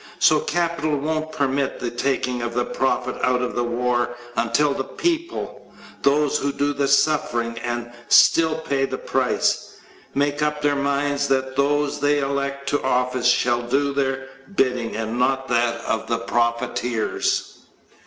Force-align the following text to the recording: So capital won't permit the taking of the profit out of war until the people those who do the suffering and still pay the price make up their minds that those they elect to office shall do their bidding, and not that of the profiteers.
So 0.17 0.39
capital 0.39 0.97
won't 0.97 1.31
permit 1.31 1.79
the 1.79 1.91
taking 1.91 2.41
of 2.41 2.55
the 2.55 2.65
profit 2.65 3.17
out 3.21 3.43
of 3.43 3.53
war 3.63 4.15
until 4.35 4.73
the 4.73 4.83
people 4.83 5.71
those 6.01 6.39
who 6.39 6.51
do 6.51 6.73
the 6.73 6.87
suffering 6.87 7.59
and 7.59 7.91
still 8.07 8.55
pay 8.61 8.85
the 8.85 8.97
price 8.97 9.75
make 10.15 10.41
up 10.41 10.59
their 10.63 10.75
minds 10.75 11.27
that 11.27 11.55
those 11.55 11.99
they 11.99 12.17
elect 12.17 12.67
to 12.69 12.81
office 12.81 13.27
shall 13.27 13.61
do 13.61 13.93
their 13.93 14.27
bidding, 14.55 14.95
and 14.95 15.19
not 15.19 15.47
that 15.49 15.75
of 15.81 16.07
the 16.07 16.17
profiteers. 16.17 17.59